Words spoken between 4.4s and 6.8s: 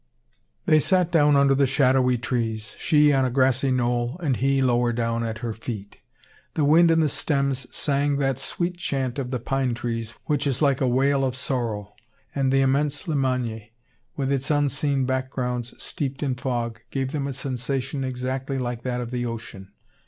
lower down, at her feet. The